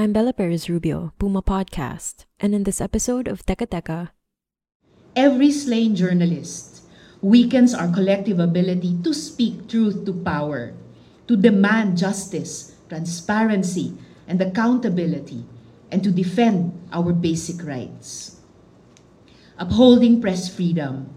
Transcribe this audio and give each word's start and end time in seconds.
I'm 0.00 0.14
Bella 0.14 0.32
Perez 0.32 0.70
Rubio, 0.70 1.12
Puma 1.18 1.42
Podcast, 1.42 2.24
and 2.40 2.54
in 2.54 2.64
this 2.64 2.80
episode 2.80 3.28
of 3.28 3.44
Teka 3.44 3.68
Teka, 3.68 4.16
Every 5.14 5.52
slain 5.52 5.92
journalist 5.92 6.88
weakens 7.20 7.76
our 7.76 7.92
collective 7.92 8.40
ability 8.40 8.96
to 9.04 9.12
speak 9.12 9.68
truth 9.68 10.06
to 10.08 10.16
power, 10.16 10.72
to 11.28 11.36
demand 11.36 11.98
justice, 12.00 12.80
transparency, 12.88 13.92
and 14.26 14.40
accountability, 14.40 15.44
and 15.92 16.00
to 16.00 16.08
defend 16.08 16.72
our 16.96 17.12
basic 17.12 17.60
rights. 17.60 18.40
Upholding 19.60 20.16
press 20.24 20.48
freedom 20.48 21.12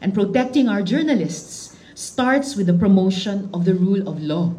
and 0.00 0.14
protecting 0.14 0.68
our 0.68 0.86
journalists 0.86 1.74
starts 1.98 2.54
with 2.54 2.70
the 2.70 2.78
promotion 2.78 3.50
of 3.52 3.64
the 3.64 3.74
rule 3.74 4.06
of 4.06 4.22
law. 4.22 4.54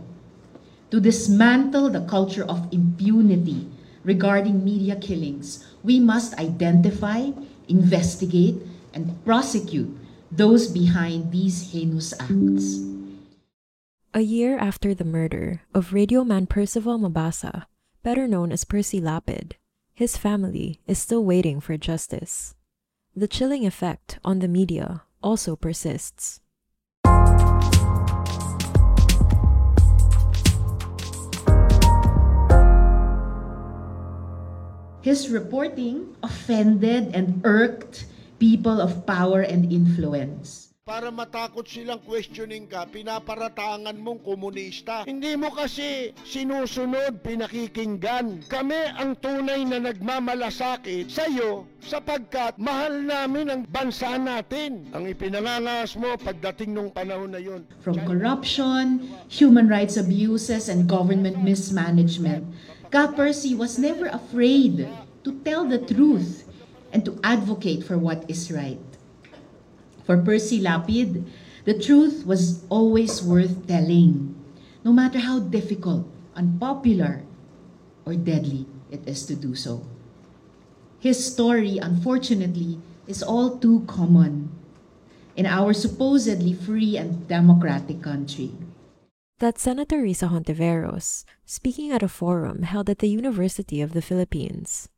To 0.91 0.99
dismantle 0.99 1.91
the 1.91 2.02
culture 2.02 2.44
of 2.44 2.67
impunity 2.72 3.69
regarding 4.03 4.63
media 4.66 4.95
killings, 4.95 5.66
we 5.83 6.00
must 6.00 6.33
identify, 6.39 7.30
investigate, 7.67 8.55
and 8.94 9.13
prosecute 9.23 9.95
those 10.31 10.67
behind 10.67 11.31
these 11.31 11.72
heinous 11.72 12.13
acts. 12.19 12.81
a 14.13 14.22
year 14.22 14.58
after 14.58 14.95
the 14.95 15.05
murder 15.05 15.61
of 15.73 15.94
radio 15.94 16.23
man 16.23 16.47
Percival 16.47 16.97
Mabasa, 16.97 17.66
better 18.02 18.28
known 18.28 18.52
as 18.52 18.66
Percy 18.66 19.00
Lapid, 19.00 19.53
his 19.94 20.17
family 20.17 20.81
is 20.88 20.97
still 20.97 21.23
waiting 21.23 21.61
for 21.61 21.78
justice. 21.78 22.56
The 23.16 23.28
chilling 23.28 23.66
effect 23.66 24.17
on 24.25 24.39
the 24.39 24.47
media 24.47 25.03
also 25.22 25.56
persists. 25.56 26.41
His 35.09 35.25
reporting 35.33 36.13
offended 36.21 37.17
and 37.17 37.41
irked 37.41 38.05
people 38.38 38.77
of 38.77 39.09
power 39.09 39.41
and 39.41 39.66
influence. 39.73 40.69
Para 40.85 41.09
matakot 41.09 41.66
silang 41.66 41.97
questioning 42.05 42.69
ka, 42.69 42.85
pinaparatangan 42.85 43.97
mong 43.97 44.21
komunista. 44.21 45.09
Hindi 45.09 45.33
mo 45.33 45.49
kasi 45.49 46.13
sinusunod, 46.21 47.25
pinakikinggan. 47.25 48.45
Kami 48.53 48.81
ang 48.93 49.17
tunay 49.17 49.66
na 49.66 49.81
nagmamalasakit 49.81 51.09
sa 51.09 51.25
iyo 51.25 51.66
sapagkat 51.81 52.61
mahal 52.61 53.01
namin 53.01 53.49
ang 53.49 53.61
bansa 53.66 54.13
natin. 54.13 54.94
Ang 54.94 55.09
ipinangangas 55.09 55.97
mo 55.97 56.21
pagdating 56.21 56.77
nung 56.77 56.94
panahon 56.94 57.33
na 57.33 57.41
yun. 57.41 57.66
From 57.81 57.97
corruption, 58.05 59.09
human 59.25 59.66
rights 59.66 59.97
abuses, 59.97 60.69
and 60.69 60.85
government 60.85 61.41
mismanagement, 61.41 62.45
Ka 62.89 63.05
Percy 63.13 63.53
was 63.53 63.77
never 63.77 64.09
afraid 64.09 64.89
to 65.23 65.29
tell 65.45 65.61
the 65.61 65.77
truth 65.77 66.50
and 66.91 67.05
to 67.05 67.22
advocate 67.22 67.85
for 67.85 67.97
what 67.97 68.25
is 68.25 68.51
right. 68.51 68.81
For 70.09 70.17
Percy 70.17 70.57
Lapid, 70.57 71.22
the 71.66 71.78
truth 71.78 72.25
was 72.25 72.66
always 72.69 73.22
worth 73.22 73.67
telling, 73.67 74.33
no 74.83 74.91
matter 74.91 75.19
how 75.19 75.38
difficult, 75.38 76.09
unpopular, 76.33 77.22
or 78.05 78.16
deadly 78.17 78.66
it 78.89 79.05
is 79.05 79.22
to 79.29 79.35
do 79.35 79.53
so. 79.53 79.85
His 80.97 81.22
story, 81.22 81.78
unfortunately, 81.78 82.81
is 83.05 83.22
all 83.22 83.61
too 83.61 83.85
common 83.85 84.49
in 85.38 85.45
our 85.45 85.73
supposedly 85.73 86.57
free 86.57 86.97
and 86.97 87.28
democratic 87.28 88.01
country. 88.01 88.51
That's 89.39 89.63
Senator 89.63 90.03
Risa 90.03 90.27
Hontiveros 90.27 91.23
speaking 91.47 91.95
at 91.95 92.03
a 92.03 92.11
forum 92.11 92.67
held 92.67 92.91
at 92.91 93.00
the 93.00 93.07
University 93.07 93.79
of 93.79 93.95
the 93.95 94.03
Philippines. 94.03 94.91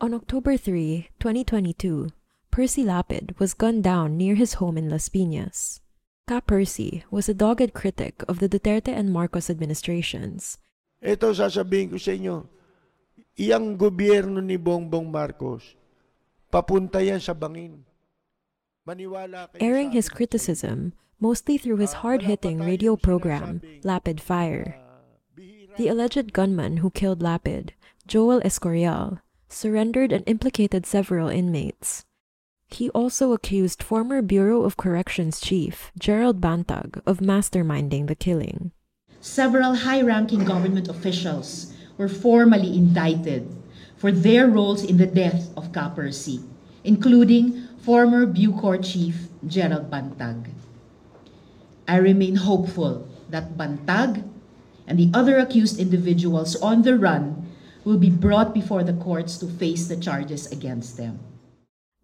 On 0.00 0.16
October 0.16 0.56
3, 0.56 1.12
2022, 1.20 2.16
Percy 2.48 2.80
Lapid 2.80 3.38
was 3.38 3.52
gunned 3.52 3.84
down 3.84 4.16
near 4.16 4.40
his 4.40 4.56
home 4.56 4.80
in 4.80 4.88
Las 4.88 5.12
Piñas. 5.12 5.84
Ka 6.24 6.40
Percy 6.40 7.04
was 7.12 7.28
a 7.28 7.36
dogged 7.36 7.76
critic 7.76 8.24
of 8.24 8.40
the 8.40 8.48
Duterte 8.48 8.88
and 8.88 9.12
Marcos 9.12 9.52
administrations. 9.52 10.56
Ito 11.04 11.36
sasabihin 11.36 11.92
ko 11.92 12.00
sa 12.00 12.16
inyo, 12.16 12.48
iyang 13.36 13.76
gobyerno 13.76 14.40
ni 14.40 14.56
Bongbong 14.56 15.12
Marcos, 15.12 15.76
papunta 16.48 17.04
yan 17.04 17.20
sa 17.20 17.36
bangin. 17.36 17.84
Maniwala 18.88 19.52
kayo 19.52 19.60
Airing 19.60 19.92
his 19.92 20.08
criticism 20.08 20.96
mostly 21.22 21.56
through 21.56 21.76
his 21.76 22.02
hard-hitting 22.02 22.58
radio 22.58 22.96
program, 22.96 23.62
Lapid 23.84 24.18
Fire. 24.18 24.76
The 25.78 25.86
alleged 25.86 26.32
gunman 26.32 26.78
who 26.78 26.90
killed 26.90 27.20
Lapid, 27.20 27.70
Joel 28.08 28.40
Escorial, 28.40 29.20
surrendered 29.48 30.10
and 30.10 30.24
implicated 30.26 30.84
several 30.84 31.28
inmates. 31.28 32.04
He 32.66 32.90
also 32.90 33.32
accused 33.32 33.84
former 33.84 34.20
Bureau 34.20 34.64
of 34.64 34.76
Corrections 34.76 35.38
chief 35.38 35.92
Gerald 35.96 36.40
Bantag 36.40 37.00
of 37.06 37.18
masterminding 37.18 38.08
the 38.08 38.16
killing. 38.16 38.72
Several 39.20 39.86
high 39.86 40.02
ranking 40.02 40.44
government 40.44 40.88
officials 40.88 41.72
were 41.98 42.08
formally 42.08 42.74
indicted 42.74 43.46
for 43.96 44.10
their 44.10 44.48
roles 44.48 44.82
in 44.82 44.96
the 44.96 45.06
death 45.06 45.50
of 45.56 45.70
Ka 45.70 45.94
including 46.82 47.68
former 47.78 48.26
Bucor 48.26 48.82
chief 48.82 49.28
Gerald 49.46 49.88
Bantag. 49.88 50.50
I 51.92 52.00
remain 52.00 52.36
hopeful 52.36 53.06
that 53.28 53.58
Bantag 53.60 54.24
and 54.88 54.98
the 54.98 55.10
other 55.12 55.36
accused 55.36 55.78
individuals 55.78 56.56
on 56.56 56.88
the 56.88 56.96
run 56.96 57.52
will 57.84 57.98
be 57.98 58.08
brought 58.08 58.54
before 58.54 58.82
the 58.82 58.96
courts 58.96 59.36
to 59.44 59.46
face 59.46 59.88
the 59.88 60.00
charges 60.00 60.50
against 60.50 60.96
them. 60.96 61.20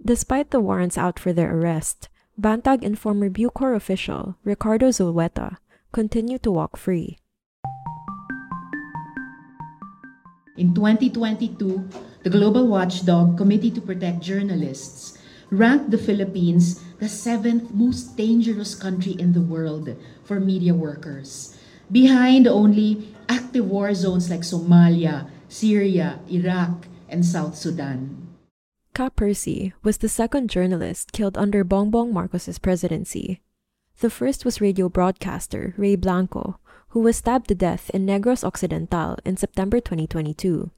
Despite 0.05 0.51
the 0.51 0.61
warrants 0.61 0.99
out 0.99 1.19
for 1.19 1.33
their 1.33 1.57
arrest, 1.57 2.11
Bantag 2.39 2.85
and 2.85 2.99
former 2.99 3.31
Bucor 3.31 3.75
official 3.75 4.37
Ricardo 4.45 4.93
Zulueta 4.93 5.57
continue 5.91 6.37
to 6.45 6.53
walk 6.53 6.77
free. 6.77 7.17
In 10.59 10.75
2022, 10.75 11.89
the 12.25 12.31
Global 12.31 12.69
Watchdog 12.69 13.39
Committee 13.39 13.71
to 13.71 13.81
Protect 13.81 14.21
Journalists 14.21 15.18
ranked 15.51 15.91
the 15.91 15.99
Philippines 15.99 16.83
the 16.99 17.09
seventh 17.09 17.73
most 17.73 18.17
dangerous 18.17 18.75
country 18.75 19.13
in 19.13 19.33
the 19.33 19.41
world 19.41 19.95
for 20.25 20.41
media 20.41 20.75
workers, 20.75 21.57
behind 21.91 22.47
only 22.47 23.15
active 23.29 23.65
war 23.65 23.95
zones 23.95 24.31
like 24.31 24.41
Somalia, 24.41 25.31
Syria, 25.49 26.21
Iraq, 26.31 26.87
and 27.09 27.25
South 27.25 27.57
Sudan. 27.57 28.29
Ka 28.95 29.09
Percy 29.09 29.73
was 29.83 29.99
the 29.99 30.09
second 30.09 30.51
journalist 30.51 31.13
killed 31.13 31.39
under 31.39 31.65
Bongbong 31.65 32.13
Marcos's 32.13 32.59
presidency. 32.59 33.41
The 34.01 34.11
first 34.11 34.45
was 34.45 34.61
radio 34.61 34.89
broadcaster 34.89 35.75
Rey 35.77 35.95
Blanco, 35.95 36.59
who 36.91 37.01
was 37.01 37.17
stabbed 37.17 37.49
to 37.49 37.55
death 37.55 37.91
in 37.91 38.07
Negros 38.07 38.43
Occidental 38.43 39.17
in 39.25 39.37
September 39.37 39.79
2022. 39.79 40.71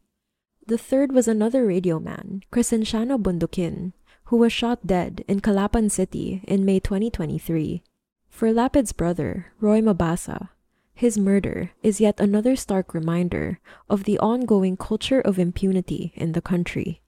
The 0.66 0.78
third 0.78 1.12
was 1.12 1.26
another 1.26 1.66
radio 1.66 1.98
man, 1.98 2.42
Crescenciano 2.52 3.16
Bunduquin, 3.16 3.92
who 4.30 4.36
was 4.36 4.52
shot 4.52 4.86
dead 4.86 5.24
in 5.26 5.42
Calapan 5.42 5.90
City 5.90 6.40
in 6.46 6.64
May 6.64 6.78
2023. 6.78 7.82
For 8.30 8.52
Lapid's 8.54 8.94
brother, 8.94 9.50
Roy 9.58 9.82
Mabasa, 9.82 10.50
his 10.94 11.18
murder 11.18 11.74
is 11.82 12.00
yet 12.00 12.20
another 12.20 12.54
stark 12.54 12.94
reminder 12.94 13.58
of 13.90 14.04
the 14.04 14.20
ongoing 14.20 14.76
culture 14.76 15.18
of 15.18 15.40
impunity 15.40 16.12
in 16.14 16.30
the 16.30 16.40
country. 16.40 17.02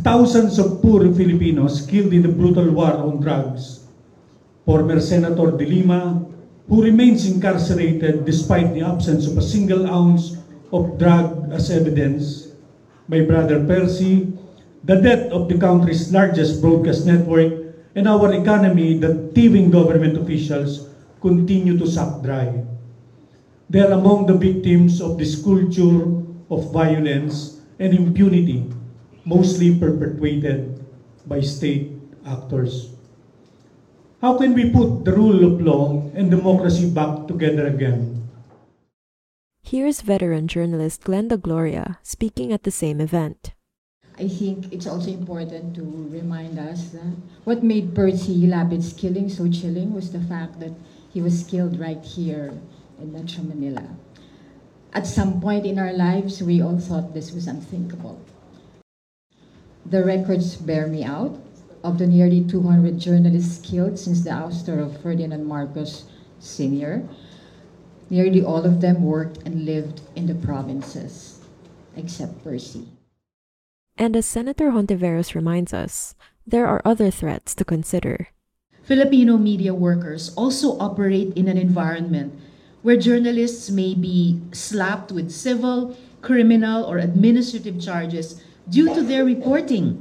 Thousands 0.00 0.58
of 0.58 0.80
poor 0.80 1.12
Filipinos 1.12 1.84
killed 1.84 2.14
in 2.14 2.22
the 2.22 2.32
brutal 2.32 2.72
war 2.72 2.96
on 2.96 3.20
drugs. 3.20 3.84
Former 4.64 4.98
Senator 4.98 5.52
De 5.52 5.66
Lima, 5.66 6.24
who 6.72 6.82
remains 6.82 7.28
incarcerated 7.28 8.24
despite 8.24 8.72
the 8.72 8.80
absence 8.80 9.28
of 9.28 9.36
a 9.36 9.44
single 9.44 9.84
ounce 9.84 10.40
of 10.72 10.96
drug 10.96 11.52
as 11.52 11.68
evidence. 11.70 12.48
My 13.08 13.20
brother 13.28 13.60
Percy, 13.66 14.39
the 14.84 14.96
death 14.96 15.30
of 15.30 15.48
the 15.48 15.58
country's 15.58 16.12
largest 16.12 16.60
broadcast 16.60 17.06
network, 17.06 17.52
and 17.94 18.08
our 18.08 18.32
economy 18.32 18.98
that 18.98 19.34
thieving 19.34 19.70
government 19.70 20.16
officials 20.16 20.88
continue 21.20 21.76
to 21.76 21.86
suck 21.86 22.22
dry. 22.22 22.64
They 23.68 23.80
are 23.80 23.92
among 23.92 24.26
the 24.26 24.38
victims 24.38 25.00
of 25.00 25.18
this 25.18 25.42
culture 25.42 26.06
of 26.50 26.72
violence 26.72 27.60
and 27.78 27.94
impunity, 27.94 28.66
mostly 29.24 29.78
perpetuated 29.78 30.84
by 31.26 31.40
state 31.40 31.92
actors. 32.26 32.90
How 34.20 34.36
can 34.36 34.54
we 34.54 34.70
put 34.70 35.04
the 35.04 35.12
rule 35.12 35.44
of 35.44 35.60
law 35.60 36.10
and 36.14 36.30
democracy 36.30 36.90
back 36.90 37.26
together 37.26 37.66
again? 37.66 38.28
Here's 39.62 40.00
veteran 40.00 40.48
journalist 40.48 41.04
Glenda 41.04 41.40
Gloria 41.40 41.98
speaking 42.02 42.52
at 42.52 42.64
the 42.64 42.70
same 42.70 43.00
event. 43.00 43.52
I 44.20 44.28
think 44.28 44.70
it's 44.70 44.86
also 44.86 45.08
important 45.08 45.74
to 45.76 45.82
remind 46.12 46.58
us 46.58 46.90
that 46.90 47.16
what 47.44 47.64
made 47.64 47.94
Percy 47.94 48.46
Lapid's 48.46 48.92
killing 48.92 49.30
so 49.30 49.48
chilling 49.48 49.94
was 49.94 50.12
the 50.12 50.20
fact 50.20 50.60
that 50.60 50.74
he 51.08 51.22
was 51.22 51.42
killed 51.44 51.80
right 51.80 52.04
here 52.04 52.52
in 53.00 53.14
Metro 53.14 53.42
Manila. 53.42 53.96
At 54.92 55.06
some 55.06 55.40
point 55.40 55.64
in 55.64 55.78
our 55.78 55.94
lives, 55.94 56.42
we 56.42 56.60
all 56.60 56.78
thought 56.78 57.14
this 57.14 57.32
was 57.32 57.46
unthinkable. 57.46 58.20
The 59.86 60.04
records 60.04 60.54
bear 60.56 60.86
me 60.86 61.02
out. 61.02 61.40
Of 61.82 61.96
the 61.96 62.06
nearly 62.06 62.44
200 62.44 62.98
journalists 62.98 63.66
killed 63.66 63.98
since 63.98 64.20
the 64.20 64.36
ouster 64.36 64.84
of 64.84 65.00
Ferdinand 65.00 65.46
Marcos 65.46 66.04
Sr., 66.40 67.08
nearly 68.10 68.44
all 68.44 68.66
of 68.66 68.82
them 68.82 69.02
worked 69.02 69.38
and 69.46 69.64
lived 69.64 70.02
in 70.14 70.26
the 70.26 70.34
provinces, 70.34 71.40
except 71.96 72.44
Percy. 72.44 72.86
And 74.00 74.16
as 74.16 74.24
Senator 74.24 74.70
Hontiveros 74.70 75.34
reminds 75.34 75.74
us, 75.74 76.14
there 76.46 76.66
are 76.66 76.80
other 76.86 77.10
threats 77.10 77.54
to 77.54 77.66
consider. 77.66 78.28
Filipino 78.82 79.36
media 79.36 79.74
workers 79.74 80.32
also 80.36 80.78
operate 80.80 81.36
in 81.36 81.48
an 81.48 81.58
environment 81.58 82.32
where 82.80 82.96
journalists 82.96 83.68
may 83.68 83.92
be 83.92 84.40
slapped 84.52 85.12
with 85.12 85.30
civil, 85.30 85.98
criminal, 86.22 86.82
or 86.82 86.96
administrative 86.96 87.78
charges 87.78 88.40
due 88.70 88.88
to 88.94 89.02
their 89.02 89.22
reporting. 89.22 90.00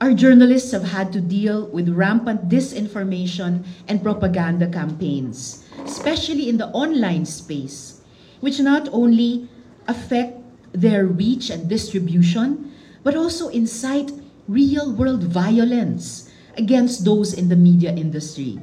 Our 0.00 0.14
journalists 0.14 0.70
have 0.70 0.94
had 0.94 1.12
to 1.12 1.20
deal 1.20 1.66
with 1.74 1.88
rampant 1.88 2.48
disinformation 2.48 3.66
and 3.88 4.00
propaganda 4.00 4.68
campaigns, 4.68 5.66
especially 5.82 6.48
in 6.48 6.58
the 6.58 6.68
online 6.68 7.26
space, 7.26 8.00
which 8.38 8.60
not 8.60 8.88
only 8.92 9.50
affect 9.88 10.38
their 10.70 11.04
reach 11.04 11.50
and 11.50 11.68
distribution, 11.68 12.71
but 13.02 13.16
also 13.16 13.48
incite 13.48 14.10
real 14.48 14.92
world 14.92 15.24
violence 15.24 16.30
against 16.56 17.04
those 17.04 17.32
in 17.32 17.48
the 17.48 17.56
media 17.56 17.92
industry. 17.94 18.60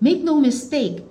Make 0.00 0.22
no 0.22 0.40
mistake, 0.40 1.04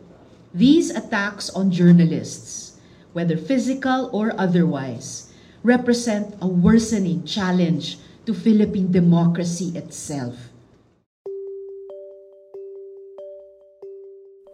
these 0.54 0.92
attacks 0.92 1.50
on 1.50 1.72
journalists, 1.72 2.80
whether 3.14 3.38
physical 3.38 4.10
or 4.14 4.34
otherwise, 4.38 5.34
represent 5.64 6.36
a 6.42 6.48
worsening 6.48 7.24
challenge 7.26 7.98
to 8.26 8.34
Philippine 8.34 8.92
democracy 8.92 9.76
itself. 9.76 10.50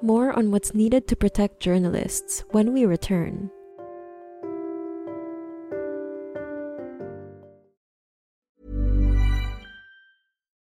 More 0.02 0.32
on 0.32 0.52
what's 0.52 0.74
needed 0.74 1.08
to 1.10 1.16
protect 1.16 1.60
journalists 1.60 2.46
when 2.52 2.72
we 2.72 2.86
return. 2.86 3.52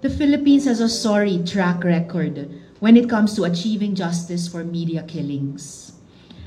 The 0.00 0.08
Philippines 0.08 0.64
has 0.64 0.80
a 0.80 0.88
sorry 0.88 1.42
track 1.44 1.84
record 1.84 2.48
when 2.78 2.96
it 2.96 3.10
comes 3.10 3.36
to 3.36 3.44
achieving 3.44 3.94
justice 3.94 4.48
for 4.48 4.64
media 4.64 5.02
killings. 5.02 5.92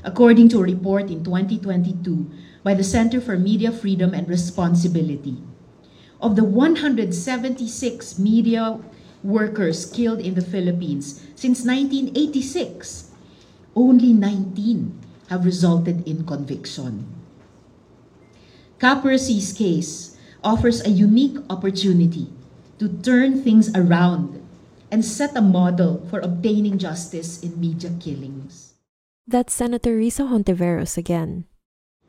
According 0.02 0.48
to 0.48 0.58
a 0.58 0.64
report 0.64 1.08
in 1.08 1.22
2022 1.22 2.32
by 2.64 2.74
the 2.74 2.82
Center 2.82 3.20
for 3.20 3.38
Media 3.38 3.70
Freedom 3.70 4.12
and 4.12 4.28
Responsibility, 4.28 5.38
of 6.20 6.34
the 6.34 6.42
176 6.42 8.18
media 8.18 8.80
workers 9.22 9.86
killed 9.86 10.18
in 10.18 10.34
the 10.34 10.42
Philippines 10.42 11.22
since 11.36 11.64
1986, 11.64 13.12
only 13.76 14.12
19 14.12 14.98
have 15.28 15.44
resulted 15.44 16.02
in 16.08 16.26
conviction. 16.26 17.06
Ka 18.80 19.00
Percy's 19.00 19.52
case 19.52 20.18
offers 20.42 20.84
a 20.84 20.90
unique 20.90 21.38
opportunity 21.48 22.26
to 22.78 22.88
turn 23.02 23.42
things 23.42 23.70
around 23.74 24.40
and 24.90 25.04
set 25.04 25.36
a 25.36 25.42
model 25.42 26.06
for 26.10 26.20
obtaining 26.20 26.78
justice 26.78 27.42
in 27.42 27.58
media 27.58 27.90
killings. 28.00 28.74
That's 29.26 29.54
Senator 29.54 29.96
Risa 29.98 30.28
Hontiveros 30.28 30.96
again. 30.96 31.46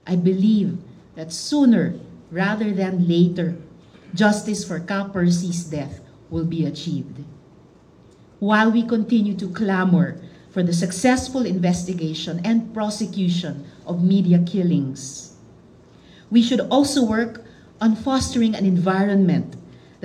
I 0.05 0.15
believe 0.15 0.77
that 1.15 1.31
sooner 1.31 1.95
rather 2.31 2.71
than 2.73 3.07
later, 3.07 3.55
justice 4.13 4.65
for 4.65 4.79
Ka 4.79 5.09
Percy's 5.09 5.63
death 5.63 6.01
will 6.29 6.45
be 6.45 6.65
achieved. 6.65 7.23
While 8.39 8.71
we 8.71 8.83
continue 8.83 9.35
to 9.37 9.49
clamor 9.49 10.21
for 10.51 10.61
the 10.61 10.73
successful 10.73 11.45
investigation 11.45 12.41
and 12.43 12.73
prosecution 12.73 13.65
of 13.85 14.03
media 14.03 14.39
killings, 14.39 15.35
we 16.29 16.41
should 16.41 16.61
also 16.69 17.05
work 17.05 17.43
on 17.79 17.95
fostering 17.95 18.55
an 18.55 18.65
environment 18.65 19.55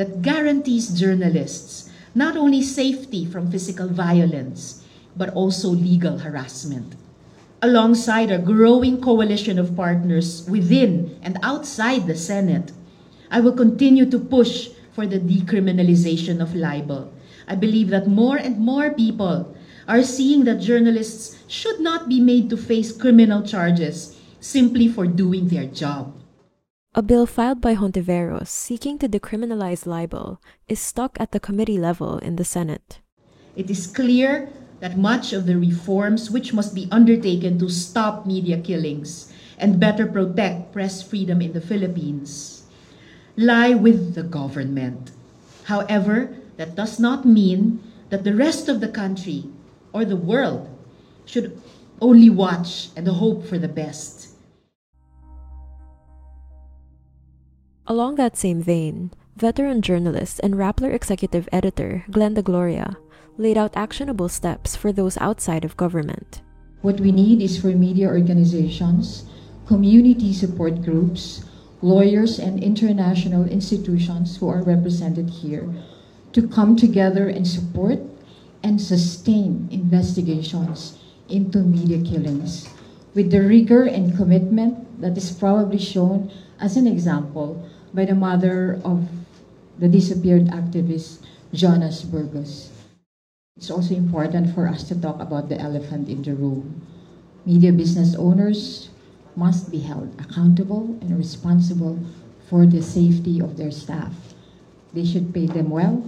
that 0.00 0.23
guarantees 0.23 0.97
journalists 0.99 1.92
not 2.14 2.35
only 2.35 2.62
safety 2.62 3.26
from 3.26 3.52
physical 3.52 3.87
violence, 3.87 4.83
but 5.14 5.28
also 5.37 5.69
legal 5.69 6.16
harassment. 6.25 6.97
Alongside 7.61 8.33
a 8.33 8.38
growing 8.38 8.99
coalition 8.99 9.59
of 9.59 9.76
partners 9.76 10.49
within 10.49 11.21
and 11.21 11.37
outside 11.42 12.07
the 12.07 12.16
Senate, 12.16 12.73
I 13.30 13.40
will 13.40 13.52
continue 13.52 14.09
to 14.09 14.19
push 14.19 14.71
for 14.97 15.04
the 15.04 15.21
decriminalization 15.21 16.40
of 16.40 16.57
libel. 16.57 17.12
I 17.47 17.54
believe 17.57 17.90
that 17.90 18.09
more 18.09 18.38
and 18.38 18.57
more 18.57 18.88
people 18.97 19.54
are 19.87 20.02
seeing 20.02 20.45
that 20.45 20.64
journalists 20.64 21.37
should 21.47 21.78
not 21.78 22.09
be 22.09 22.21
made 22.21 22.49
to 22.49 22.57
face 22.57 22.90
criminal 22.90 23.42
charges 23.42 24.16
simply 24.40 24.88
for 24.88 25.07
doing 25.07 25.49
their 25.49 25.66
job. 25.66 26.16
A 26.93 27.03
bill 27.03 27.25
filed 27.25 27.61
by 27.61 27.77
Hontiveros 27.77 28.49
seeking 28.49 28.99
to 28.99 29.09
decriminalize 29.09 29.87
libel 29.87 30.43
is 30.67 30.81
stuck 30.81 31.21
at 31.21 31.31
the 31.31 31.39
committee 31.39 31.79
level 31.79 32.19
in 32.19 32.35
the 32.35 32.45
Senate. 32.45 32.99
It 33.55 33.71
is 33.71 33.87
clear 33.87 34.49
that 34.81 34.99
much 34.99 35.33
of 35.33 35.47
the 35.47 35.57
reforms 35.57 36.33
which 36.33 36.53
must 36.53 36.75
be 36.75 36.89
undertaken 36.91 37.61
to 37.61 37.71
stop 37.71 38.27
media 38.27 38.59
killings 38.59 39.33
and 39.57 39.79
better 39.79 40.05
protect 40.05 40.73
press 40.73 41.01
freedom 41.01 41.41
in 41.41 41.53
the 41.53 41.61
Philippines 41.61 42.65
lie 43.37 43.73
with 43.73 44.17
the 44.17 44.25
government. 44.25 45.13
However, 45.71 46.35
that 46.57 46.75
does 46.75 46.99
not 46.99 47.25
mean 47.25 47.79
that 48.09 48.25
the 48.25 48.35
rest 48.35 48.69
of 48.69 48.81
the 48.81 48.89
country 48.89 49.45
or 49.93 50.05
the 50.05 50.17
world 50.17 50.69
should 51.25 51.57
only 52.01 52.31
watch 52.31 52.89
and 52.97 53.07
hope 53.07 53.47
for 53.47 53.59
the 53.59 53.69
best. 53.69 54.30
Along 57.91 58.15
that 58.15 58.37
same 58.37 58.63
vein, 58.63 59.11
veteran 59.35 59.83
journalist 59.83 60.39
and 60.45 60.55
Rappler 60.55 60.95
executive 60.95 61.49
editor 61.51 62.05
Glenda 62.09 62.41
Gloria 62.41 62.97
laid 63.37 63.59
out 63.59 63.77
actionable 63.77 64.29
steps 64.29 64.77
for 64.77 64.93
those 64.93 65.19
outside 65.19 65.65
of 65.65 65.77
government. 65.77 66.41
What 66.83 67.01
we 67.01 67.11
need 67.11 67.43
is 67.43 67.59
for 67.61 67.75
media 67.75 68.07
organizations, 68.07 69.25
community 69.67 70.33
support 70.33 70.83
groups, 70.83 71.43
lawyers, 71.83 72.39
and 72.39 72.63
international 72.63 73.45
institutions 73.49 74.37
who 74.37 74.49
are 74.49 74.63
represented 74.63 75.29
here 75.29 75.67
to 76.33 76.47
come 76.47 76.77
together 76.77 77.29
and 77.29 77.45
support 77.45 77.99
and 78.63 78.81
sustain 78.81 79.67
investigations 79.73 80.97
into 81.29 81.59
media 81.59 81.99
killings 82.09 82.71
with 83.15 83.33
the 83.33 83.43
rigor 83.43 83.83
and 83.83 84.17
commitment 84.17 84.79
that 85.01 85.19
is 85.19 85.33
probably 85.33 85.79
shown 85.79 86.31
as 86.61 86.77
an 86.77 86.87
example 86.87 87.67
by 87.93 88.05
the 88.05 88.15
mother 88.15 88.81
of 88.85 89.09
the 89.79 89.89
disappeared 89.89 90.47
activist 90.47 91.25
Jonas 91.53 92.03
Burgos. 92.03 92.71
It's 93.57 93.71
also 93.71 93.95
important 93.95 94.55
for 94.55 94.69
us 94.69 94.85
to 94.89 94.95
talk 94.95 95.21
about 95.21 95.49
the 95.49 95.61
elephant 95.61 96.09
in 96.09 96.23
the 96.23 96.35
room. 96.35 96.87
Media 97.45 97.73
business 97.73 98.15
owners 98.15 98.91
must 99.35 99.71
be 99.71 99.81
held 99.81 100.15
accountable 100.21 100.97
and 101.01 101.17
responsible 101.17 101.99
for 102.49 102.67
the 102.67 102.83
safety 102.83 103.41
of 103.41 103.57
their 103.57 103.71
staff. 103.71 104.15
They 104.93 105.05
should 105.05 105.35
pay 105.35 105.47
them 105.47 105.71
well, 105.71 106.05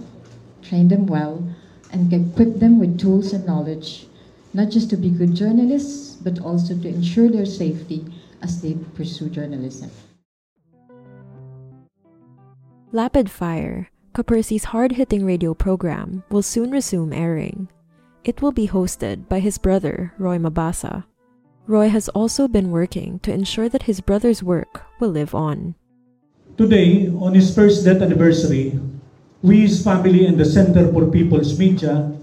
train 0.61 0.87
them 0.87 1.07
well, 1.07 1.43
and 1.91 2.11
equip 2.11 2.59
them 2.59 2.79
with 2.79 2.99
tools 2.99 3.33
and 3.33 3.45
knowledge, 3.45 4.07
not 4.53 4.69
just 4.69 4.89
to 4.91 4.97
be 4.97 5.09
good 5.09 5.35
journalists, 5.35 6.15
but 6.15 6.39
also 6.39 6.75
to 6.77 6.87
ensure 6.87 7.29
their 7.29 7.45
safety 7.45 8.05
as 8.41 8.61
they 8.61 8.75
pursue 8.95 9.29
journalism. 9.29 9.91
Lapid 12.93 13.27
Fire, 13.27 13.89
Ka 14.13 14.21
Percy's 14.21 14.69
hard-hitting 14.69 15.25
radio 15.25 15.55
program, 15.55 16.21
will 16.29 16.45
soon 16.45 16.69
resume 16.69 17.11
airing. 17.11 17.67
It 18.23 18.39
will 18.39 18.51
be 18.51 18.67
hosted 18.67 19.27
by 19.27 19.39
his 19.39 19.57
brother, 19.57 20.13
Roy 20.19 20.37
Mabasa. 20.37 21.05
Roy 21.65 21.89
has 21.89 22.07
also 22.09 22.47
been 22.47 22.69
working 22.69 23.17
to 23.25 23.33
ensure 23.33 23.67
that 23.67 23.89
his 23.89 23.99
brother's 23.99 24.43
work 24.43 24.85
will 24.99 25.09
live 25.09 25.33
on. 25.33 25.73
Today, 26.55 27.09
on 27.09 27.33
his 27.33 27.49
first 27.55 27.83
death 27.83 27.99
anniversary, 27.99 28.77
we, 29.41 29.61
his 29.61 29.83
family 29.83 30.27
and 30.27 30.37
the 30.37 30.45
Center 30.45 30.85
for 30.93 31.09
People's 31.09 31.57
Media, 31.57 32.13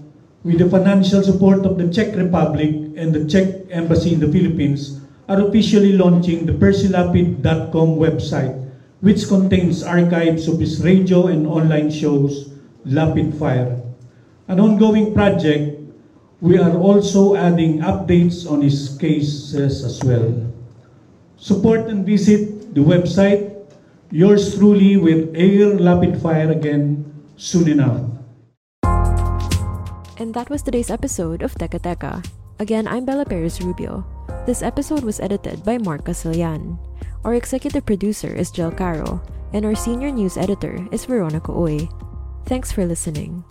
with 0.45 0.59
the 0.59 0.69
financial 0.69 1.21
support 1.21 1.65
of 1.65 1.79
the 1.79 1.91
Czech 1.91 2.15
Republic 2.15 2.95
and 2.95 3.11
the 3.11 3.27
Czech 3.27 3.67
Embassy 3.71 4.13
in 4.13 4.21
the 4.21 4.31
Philippines, 4.31 5.01
are 5.27 5.41
officially 5.41 5.91
launching 5.91 6.45
the 6.45 6.53
percylapid.com 6.55 7.99
website 7.99 8.60
which 9.01 9.27
contains 9.27 9.81
archives 9.81 10.47
of 10.47 10.61
his 10.61 10.81
radio 10.85 11.27
and 11.27 11.45
online 11.45 11.89
shows, 11.89 12.53
Lapid 12.85 13.37
Fire. 13.37 13.81
An 14.47 14.59
ongoing 14.59 15.13
project, 15.13 15.77
we 16.39 16.57
are 16.57 16.77
also 16.77 17.35
adding 17.35 17.81
updates 17.81 18.49
on 18.49 18.61
his 18.61 18.97
cases 18.97 19.83
as 19.83 20.01
well. 20.05 20.29
Support 21.37 21.89
and 21.89 22.05
visit 22.05 22.73
the 22.73 22.81
website. 22.81 23.49
Yours 24.11 24.57
truly 24.57 24.97
will 24.97 25.29
air 25.33 25.77
Lapid 25.77 26.21
Fire 26.21 26.51
again 26.51 27.05
soon 27.37 27.69
enough. 27.69 28.05
And 30.21 30.33
that 30.37 30.49
was 30.53 30.61
today's 30.61 30.93
episode 30.93 31.41
of 31.41 31.57
Teka 31.57 31.81
Teka. 31.81 32.21
Again, 32.61 32.85
I'm 32.85 33.05
Bella 33.05 33.25
Perez 33.25 33.57
Rubio. 33.61 34.05
This 34.45 34.61
episode 34.63 35.03
was 35.03 35.19
edited 35.19 35.63
by 35.63 35.77
Mark 35.77 36.05
Casilian. 36.05 36.77
Our 37.23 37.35
executive 37.35 37.85
producer 37.85 38.33
is 38.33 38.51
Jill 38.51 38.71
Caro, 38.71 39.21
and 39.53 39.65
our 39.65 39.75
senior 39.75 40.11
news 40.11 40.37
editor 40.37 40.87
is 40.91 41.05
Veronica 41.05 41.51
Uy. 41.51 41.91
Thanks 42.45 42.71
for 42.71 42.85
listening. 42.85 43.43